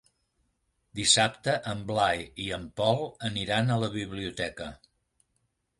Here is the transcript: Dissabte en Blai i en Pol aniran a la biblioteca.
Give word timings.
Dissabte 0.99 1.53
en 1.73 1.83
Blai 1.91 2.23
i 2.47 2.49
en 2.59 2.67
Pol 2.81 3.05
aniran 3.31 3.71
a 3.71 3.79
la 3.87 3.95
biblioteca. 4.01 4.73